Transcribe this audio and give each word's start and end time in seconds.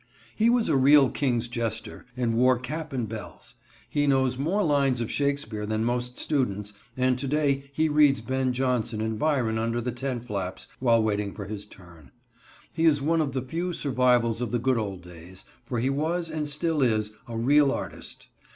He 0.35 0.49
was 0.49 0.67
a 0.67 0.75
real 0.75 1.11
king's 1.11 1.47
jester, 1.47 2.07
and 2.17 2.33
wore 2.33 2.57
cap 2.57 2.91
and 2.91 3.07
bells. 3.07 3.53
He 3.87 4.07
knows 4.07 4.35
more 4.35 4.63
lines 4.63 4.99
of 4.99 5.11
Shakespeare 5.11 5.63
than 5.67 5.85
most 5.85 6.17
students, 6.17 6.73
and 6.97 7.19
to 7.19 7.27
day 7.27 7.69
he 7.71 7.87
reads 7.87 8.19
Ben 8.19 8.51
Jonson 8.51 8.99
and 8.99 9.19
Byron 9.19 9.59
under 9.59 9.79
the 9.79 9.91
tent 9.91 10.25
flaps, 10.25 10.67
while 10.79 11.03
waiting 11.03 11.35
for 11.35 11.45
his 11.45 11.67
turn. 11.67 12.09
He 12.73 12.85
is 12.85 12.99
one 12.99 13.21
of 13.21 13.33
the 13.33 13.43
few 13.43 13.73
survivals 13.73 14.41
of 14.41 14.49
the 14.49 14.57
good 14.57 14.79
old 14.79 15.03
days, 15.03 15.45
for 15.67 15.77
he 15.79 15.91
was, 15.91 16.31
and 16.31 16.49
still 16.49 16.81
is, 16.81 17.11
a 17.27 17.37
real 17.37 17.71
artist. 17.71 18.25